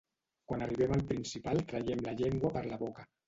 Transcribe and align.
Quan 0.51 0.63
arribem 0.67 0.93
al 0.95 1.03
principal 1.11 1.61
traiem 1.73 2.03
la 2.09 2.15
llengua 2.23 2.53
per 2.59 2.65
la 2.71 2.81
boca. 2.87 3.07